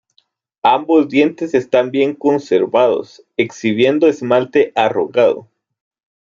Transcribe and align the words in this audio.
Ambos 0.63 1.09
dientes 1.09 1.53
están 1.53 1.91
bien 1.91 2.15
conservados, 2.15 3.21
exhibiendo 3.37 4.07
esmalte 4.07 4.71
arrugado. 4.75 5.47